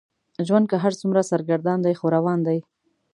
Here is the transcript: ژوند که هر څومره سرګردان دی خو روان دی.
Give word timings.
ژوند 0.47 0.65
که 0.71 0.77
هر 0.83 0.93
څومره 0.99 1.21
سرګردان 1.31 1.79
دی 1.85 1.93
خو 1.99 2.05
روان 2.15 2.39
دی. 2.47 2.59